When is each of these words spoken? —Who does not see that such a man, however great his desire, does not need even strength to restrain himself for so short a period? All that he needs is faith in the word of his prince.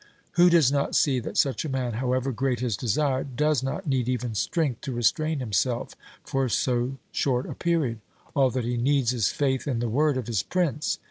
—Who 0.31 0.49
does 0.49 0.71
not 0.71 0.95
see 0.95 1.19
that 1.19 1.37
such 1.37 1.63
a 1.63 1.69
man, 1.69 1.93
however 2.01 2.31
great 2.31 2.59
his 2.59 2.75
desire, 2.75 3.23
does 3.23 3.61
not 3.61 3.85
need 3.85 4.09
even 4.09 4.33
strength 4.33 4.81
to 4.81 4.91
restrain 4.91 5.37
himself 5.39 5.95
for 6.23 6.49
so 6.49 6.97
short 7.11 7.45
a 7.47 7.53
period? 7.53 7.99
All 8.35 8.49
that 8.49 8.65
he 8.65 8.77
needs 8.77 9.13
is 9.13 9.27
faith 9.29 9.67
in 9.67 9.77
the 9.77 9.89
word 9.89 10.17
of 10.17 10.25
his 10.25 10.41
prince. 10.41 10.97